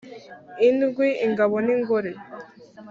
[0.67, 2.11] Indwi ingabo n ingore